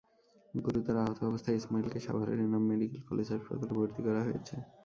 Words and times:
গুরুতর 0.53 0.95
আহত 1.01 1.19
অবস্থায় 1.23 1.57
ইসমাইলকে 1.59 1.99
সাভারের 2.05 2.39
এনাম 2.41 2.63
মেডিকেল 2.69 3.01
কলেজ 3.09 3.27
হাসপাতালে 3.33 3.73
ভর্তি 3.77 4.01
করা 4.07 4.21
হয়েছে। 4.27 4.55